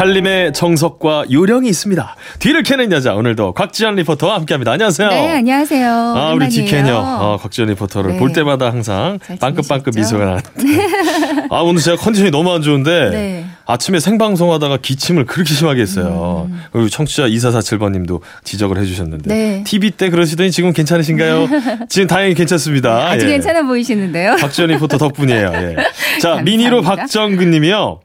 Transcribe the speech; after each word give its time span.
살림의 0.00 0.54
정석과 0.54 1.26
요령이 1.30 1.68
있습니다. 1.68 2.16
뒤를 2.38 2.62
캐는 2.62 2.90
여자 2.90 3.14
오늘도 3.14 3.52
곽지연 3.52 3.96
리포터와 3.96 4.36
함께합니다. 4.36 4.72
안녕하세요. 4.72 5.10
네, 5.10 5.28
안녕하세요. 5.36 5.90
아 5.90 6.28
우리 6.28 6.36
오랜만이에요. 6.36 6.48
지캐녀 6.48 6.96
어, 6.96 7.36
곽지연 7.42 7.68
리포터를 7.68 8.12
네. 8.12 8.18
볼 8.18 8.32
때마다 8.32 8.72
항상 8.72 9.18
잘 9.22 9.36
빵긋빵긋? 9.36 9.94
미소가 9.94 10.24
나는데 10.24 10.86
아 11.50 11.60
오늘 11.60 11.82
제가 11.82 11.98
컨디션이 11.98 12.30
너무 12.30 12.50
안 12.50 12.62
좋은데 12.62 13.10
네. 13.10 13.46
아침에 13.66 14.00
생방송하다가 14.00 14.78
기침을 14.78 15.26
그렇게 15.26 15.52
심하게 15.52 15.82
했어요. 15.82 16.48
음. 16.48 16.62
그리고 16.72 16.88
청취자 16.88 17.24
2447번님도 17.28 18.22
지적을 18.42 18.78
해주셨는데 18.78 19.28
네. 19.28 19.64
TV 19.66 19.90
때 19.90 20.08
그러시더니 20.08 20.50
지금 20.50 20.72
괜찮으신가요? 20.72 21.46
지금 21.90 22.08
다행히 22.08 22.32
괜찮습니다. 22.32 23.10
아주 23.10 23.26
예. 23.26 23.32
괜찮아 23.32 23.64
보이시는데요. 23.64 24.36
박지원 24.40 24.70
리포터 24.70 24.96
덕분이에요. 24.96 25.52
예. 25.56 25.76
자. 26.22 26.36
미니로 26.40 26.80
박정근님이요. 26.80 28.00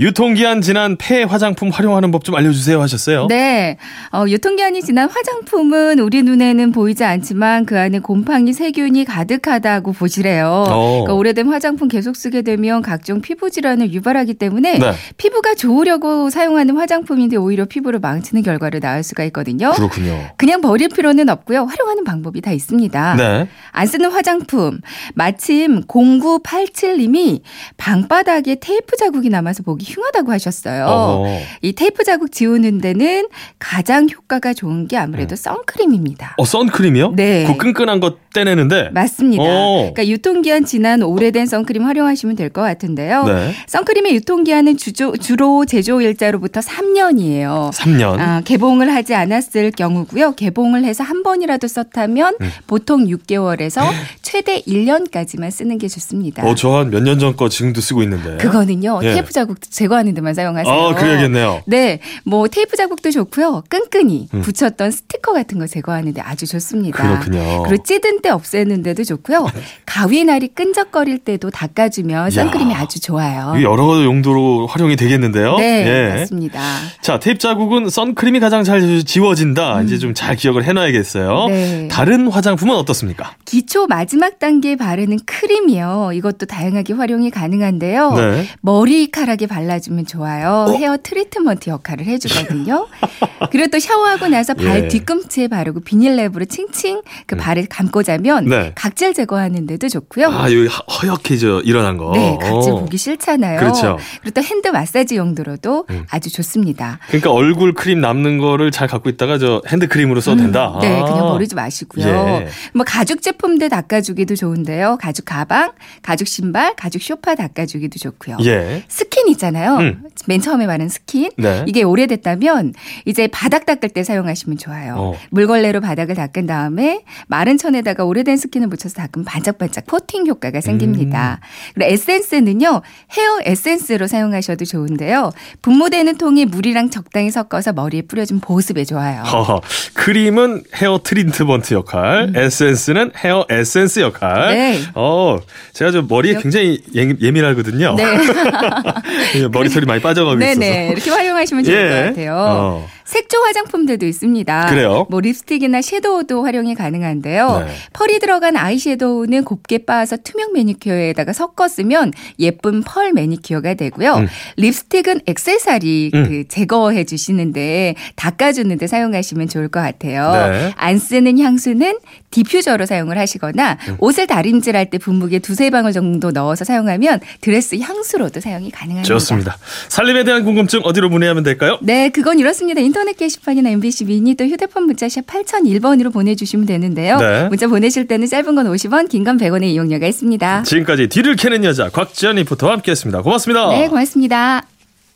유통기한 0.00 0.62
지난 0.62 0.96
폐 0.96 1.22
화장품 1.22 1.68
활용하는 1.68 2.10
법 2.10 2.22
좀 2.22 2.34
알려주세요 2.36 2.80
하셨어요. 2.80 3.26
네. 3.28 3.76
어, 4.12 4.24
유통기한이 4.28 4.82
지난 4.82 5.08
화장품은 5.08 5.98
우리 5.98 6.22
눈에는 6.22 6.72
보이지 6.72 7.04
않지만 7.04 7.66
그 7.66 7.78
안에 7.78 7.98
곰팡이 7.98 8.52
세균이 8.52 9.04
가득하다고 9.04 9.92
보시래요. 9.92 10.64
어. 10.68 10.88
그러니까 11.02 11.14
오래된 11.14 11.48
화장품 11.48 11.88
계속 11.88 12.16
쓰게 12.16 12.42
되면 12.42 12.82
각종 12.82 13.20
피부 13.20 13.50
질환을 13.50 13.92
유발하기 13.92 14.34
때문에 14.34 14.78
네. 14.78 14.92
피부가 15.16 15.54
좋으려고 15.54 16.30
사용하는 16.30 16.76
화장품인데 16.76 17.36
오히려 17.36 17.64
피부를 17.64 17.98
망치는 18.00 18.42
결과를 18.42 18.80
낳을 18.80 19.02
수가 19.02 19.24
있거든요. 19.24 19.72
그렇군요. 19.72 20.30
그냥 20.36 20.60
버릴 20.60 20.88
필요는 20.88 21.28
없고요. 21.28 21.64
활용하는 21.64 22.04
방법이 22.04 22.40
다 22.40 22.52
있습니다. 22.52 23.14
네. 23.16 23.48
안 23.72 23.86
쓰는 23.86 24.10
화장품. 24.12 24.80
마침 25.14 25.82
0987님이 25.86 27.40
방바닥에 27.76 28.56
테이프 28.60 28.96
자국이 28.96 29.28
남아서 29.28 29.62
보기 29.62 29.81
흉하다고 29.84 30.32
하셨어요. 30.32 30.86
어. 30.88 31.40
이 31.62 31.72
테이프 31.72 32.04
자국 32.04 32.32
지우는 32.32 32.78
데는 32.78 33.28
가장 33.58 34.08
효과가 34.08 34.54
좋은 34.54 34.88
게 34.88 34.96
아무래도 34.96 35.36
선크림입니다. 35.36 36.34
어, 36.38 36.44
선크림이요? 36.44 37.12
네. 37.16 37.44
그 37.46 37.56
끈끈한 37.56 38.00
거 38.00 38.16
떼내는데. 38.34 38.90
맞습니다. 38.92 39.42
어. 39.42 39.76
그러니까 39.92 40.06
유통기한 40.06 40.64
지난 40.64 41.02
오래된 41.02 41.46
선크림 41.46 41.84
활용하시면 41.84 42.36
될 42.36 42.52
것 42.52 42.60
같은데요. 42.62 43.24
네. 43.24 43.52
선크림의 43.66 44.14
유통기한은 44.16 44.76
주조, 44.76 45.16
주로 45.16 45.64
제조 45.64 46.00
일자로부터 46.02 46.60
3년이에요. 46.60 47.70
3년. 47.72 48.18
아, 48.18 48.40
개봉을 48.44 48.92
하지 48.94 49.14
않았을 49.14 49.70
경우고요. 49.70 50.32
개봉을 50.32 50.84
해서 50.84 51.02
한 51.04 51.22
번이라도 51.22 51.66
썼다면 51.68 52.36
음. 52.40 52.50
보통 52.66 53.06
6개월에서 53.06 53.80
최대 54.22 54.60
1년까지만 54.62 55.50
쓰는 55.50 55.78
게 55.78 55.88
좋습니다. 55.88 56.44
어, 56.46 56.54
저 56.54 56.72
한 56.72 56.90
몇 56.90 57.02
년 57.02 57.18
전 57.18 57.36
거 57.36 57.48
지금도 57.48 57.80
쓰고 57.80 58.02
있는데. 58.02 58.36
그거는요. 58.38 59.00
예. 59.02 59.12
테이프 59.12 59.32
자국 59.32 59.58
제거하는 59.72 60.14
데만 60.14 60.34
사용하세요. 60.34 60.72
아, 60.72 60.94
그래야겠네요. 60.94 61.62
네, 61.66 61.98
뭐 62.24 62.46
테이프 62.48 62.76
자국도 62.76 63.10
좋고요. 63.10 63.64
끈끈이 63.68 64.28
음. 64.34 64.40
붙였던 64.42 64.90
스티커 64.90 65.32
같은 65.32 65.58
거 65.58 65.66
제거하는 65.66 66.12
데 66.14 66.20
아주 66.20 66.46
좋습니다. 66.46 67.02
그렇군요. 67.02 67.62
그리고 67.64 67.82
찌든 67.82 68.20
때 68.22 68.28
없애는데도 68.30 69.04
좋고요. 69.04 69.48
가위 69.86 70.24
날이 70.24 70.48
끈적거릴 70.48 71.18
때도 71.18 71.50
닦아주면 71.50 72.30
선크림이 72.30 72.74
아주 72.74 73.00
좋아요. 73.00 73.54
여러 73.62 74.04
용도로 74.04 74.66
활용이 74.68 74.96
되겠는데요. 74.96 75.56
네, 75.56 75.86
예. 76.14 76.18
맞습니다. 76.20 76.60
자, 77.00 77.18
테이프 77.18 77.38
자국은 77.38 77.88
선크림이 77.88 78.38
가장 78.40 78.62
잘 78.64 79.02
지워진다. 79.04 79.82
이제 79.82 79.98
좀 79.98 80.12
잘 80.14 80.36
기억을 80.36 80.64
해놔야겠어요. 80.64 81.46
음. 81.46 81.50
네. 81.52 81.88
다른 81.90 82.28
화장품은 82.28 82.76
어떻습니까? 82.76 83.34
기초 83.46 83.86
마지막 83.86 84.38
단계에 84.38 84.76
바르는 84.76 85.20
크림이요. 85.24 86.10
이것도 86.14 86.44
다양하게 86.46 86.92
활용이 86.92 87.30
가능한데요. 87.30 88.12
네. 88.12 88.46
머리카락에 88.60 89.46
발 89.46 89.61
라주면 89.66 90.06
좋아요. 90.06 90.66
어? 90.68 90.72
헤어 90.72 90.96
트리트먼트 91.02 91.70
역할을 91.70 92.06
해주거든요. 92.06 92.86
그리고 93.50 93.68
또 93.70 93.78
샤워하고 93.78 94.28
나서 94.28 94.54
발 94.54 94.84
예. 94.84 94.88
뒤꿈치에 94.88 95.48
바르고 95.48 95.80
비닐랩으로 95.80 96.48
칭칭 96.48 97.02
그 97.26 97.36
발을 97.36 97.66
감고 97.68 98.02
자면 98.02 98.46
네. 98.46 98.72
각질 98.74 99.14
제거하는데도 99.14 99.88
좋고요. 99.88 100.28
아, 100.28 100.44
여기 100.52 100.66
허- 100.66 100.84
허옇게 101.00 101.36
저 101.36 101.60
일어난 101.60 101.96
거. 101.96 102.12
네, 102.14 102.38
각질 102.40 102.72
어. 102.72 102.76
보기 102.80 102.96
싫잖아요. 102.96 103.58
그렇죠. 103.60 103.98
그리고 104.22 104.40
또 104.40 104.42
핸드 104.42 104.68
마사지 104.68 105.16
용도로도 105.16 105.86
음. 105.90 106.04
아주 106.10 106.30
좋습니다. 106.32 106.98
그러니까 107.08 107.30
얼굴 107.32 107.74
크림 107.74 108.00
남는 108.00 108.38
거를 108.38 108.70
잘 108.70 108.86
갖고 108.88 109.08
있다가 109.08 109.38
저 109.38 109.60
핸드 109.68 109.88
크림으로 109.88 110.20
써도 110.20 110.38
된다. 110.38 110.78
네, 110.80 111.00
아. 111.00 111.04
그냥 111.04 111.18
버리지 111.28 111.54
마시고요. 111.54 112.06
예. 112.06 112.48
뭐 112.74 112.84
가죽 112.86 113.22
제품들 113.22 113.68
닦아주기도 113.68 114.36
좋은데요. 114.36 114.98
가죽 115.00 115.24
가방, 115.24 115.72
가죽 116.02 116.26
신발, 116.28 116.74
가죽 116.76 117.02
쇼파 117.02 117.34
닦아주기도 117.34 117.98
좋고요. 117.98 118.38
예. 118.44 118.84
스킨 118.88 119.28
있잖아요. 119.28 119.51
음. 119.78 120.02
맨 120.26 120.40
처음에 120.40 120.66
말한 120.66 120.88
스킨. 120.88 121.30
네. 121.36 121.64
이게 121.66 121.82
오래됐다면 121.82 122.74
이제 123.06 123.26
바닥 123.28 123.66
닦을 123.66 123.88
때 123.90 124.04
사용하시면 124.04 124.58
좋아요. 124.58 124.94
어. 124.98 125.14
물걸레로 125.30 125.80
바닥을 125.80 126.14
닦은 126.14 126.46
다음에 126.46 127.02
마른 127.28 127.58
천에다가 127.58 128.04
오래된 128.04 128.36
스킨을 128.36 128.68
묻혀서 128.68 128.94
닦으면 128.94 129.24
반짝반짝 129.24 129.86
코팅 129.86 130.26
효과가 130.26 130.60
생깁니다. 130.60 131.40
음. 131.42 131.72
그리고 131.74 131.92
에센스는요. 131.92 132.82
헤어 133.16 133.40
에센스로 133.44 134.06
사용하셔도 134.06 134.64
좋은데요. 134.64 135.32
분무되는 135.62 136.18
통에 136.18 136.44
물이랑 136.44 136.90
적당히 136.90 137.30
섞어서 137.30 137.72
머리에 137.72 138.02
뿌려주면 138.02 138.40
보습에 138.40 138.84
좋아요. 138.84 139.22
허허. 139.22 139.60
크림은 139.94 140.64
헤어 140.76 141.00
트리트먼트 141.02 141.74
역할, 141.74 142.32
에센스는 142.34 143.12
헤어 143.16 143.46
에센스 143.48 144.00
역할. 144.00 144.50
음. 144.50 144.54
네. 144.54 144.78
어, 144.94 145.38
제가 145.72 145.90
저 145.90 146.02
머리에 146.02 146.34
굉장히 146.40 146.80
예, 146.96 147.12
예민하거든요. 147.20 147.94
네. 147.96 148.04
머리털이 149.48 149.86
많이 149.86 150.00
빠져가고 150.00 150.40
있어서. 150.40 150.60
네네. 150.60 150.90
이렇게 150.92 151.10
활용하시면 151.10 151.64
좋을 151.64 151.76
예. 151.76 151.88
것 151.88 151.94
같아요. 152.06 152.36
어. 152.36 152.88
색조 153.12 153.42
화장품들도 153.42 154.06
있습니다. 154.06 154.66
그래요? 154.70 155.06
뭐 155.10 155.20
립스틱이나 155.20 155.82
섀도우도 155.82 156.44
활용이 156.44 156.74
가능한데요. 156.74 157.64
네. 157.66 157.72
펄이 157.92 158.18
들어간 158.20 158.56
아이섀도우는 158.56 159.44
곱게 159.44 159.78
빻아서 159.78 160.16
투명 160.24 160.54
매니큐어에다가 160.54 161.34
섞어 161.34 161.68
쓰면 161.68 162.12
예쁜 162.38 162.82
펄 162.82 163.12
매니큐어가 163.12 163.74
되고요. 163.74 164.14
음. 164.14 164.28
립스틱은 164.56 165.20
액세서리 165.26 166.10
음. 166.14 166.24
그 166.26 166.48
제거해 166.48 167.04
주시는데 167.04 167.96
닦아주는데 168.16 168.86
사용하시면 168.86 169.48
좋을 169.48 169.68
것 169.68 169.80
같아요. 169.80 170.32
네. 170.50 170.72
안 170.76 170.98
쓰는 170.98 171.38
향수는 171.38 171.98
디퓨저로 172.30 172.86
사용을 172.86 173.18
하시거나 173.18 173.76
음. 173.88 173.96
옷을 173.98 174.26
다림질할 174.26 174.88
때 174.88 174.96
분무기에 174.96 175.40
두세 175.40 175.68
방울 175.68 175.92
정도 175.92 176.30
넣어서 176.30 176.64
사용하면 176.64 177.20
드레스 177.42 177.76
향수로도 177.78 178.40
사용이 178.40 178.70
가능합니다. 178.70 179.06
좋습니다. 179.06 179.58
살림에 179.88 180.24
대한 180.24 180.44
궁금증 180.44 180.80
어디로 180.82 181.10
문의하면 181.10 181.42
될까요? 181.42 181.78
네, 181.82 182.08
그건 182.08 182.38
이렇습니다. 182.38 182.80
인터넷 183.02 183.16
게시판이나 183.16 183.70
MBC 183.70 184.04
미니 184.04 184.34
또 184.36 184.44
휴대폰 184.44 184.84
문자샵 184.84 185.26
8001번으로 185.26 186.12
보내주시면 186.12 186.66
되는데요. 186.66 187.16
네. 187.18 187.48
문자 187.48 187.66
보내실 187.66 188.06
때는 188.06 188.28
짧은 188.28 188.54
건 188.54 188.66
50원, 188.72 189.08
긴 189.08 189.24
건 189.24 189.38
100원의 189.38 189.64
이용료가 189.70 190.06
있습니다. 190.06 190.62
지금까지 190.62 191.08
뒤를 191.08 191.34
캐는 191.34 191.64
여자 191.64 191.88
곽지연 191.88 192.36
리포터와 192.36 192.74
함께했습니다. 192.74 193.22
고맙습니다. 193.22 193.68
네, 193.70 193.88
고맙습니다. 193.88 194.62